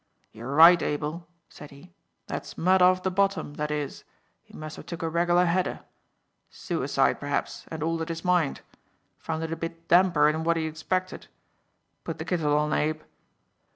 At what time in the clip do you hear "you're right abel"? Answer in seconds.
0.31-1.27